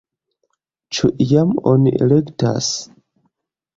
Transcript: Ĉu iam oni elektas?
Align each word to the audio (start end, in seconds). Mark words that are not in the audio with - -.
Ĉu 0.99 1.11
iam 1.27 1.53
oni 1.73 1.93
elektas? 2.07 2.71